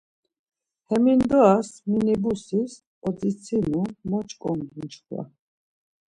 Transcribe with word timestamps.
Hemindoras 0.89 1.69
minibusis 1.89 2.71
odzitsinu 3.07 3.81
moç̌ǩodun 4.09 4.69
çkva. 4.91 5.21